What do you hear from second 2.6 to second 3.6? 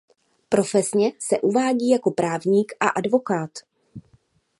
a advokát.